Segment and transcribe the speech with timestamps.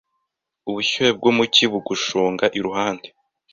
[0.69, 3.07] ubushyuhe bwo mu cyi bugushonga iruhande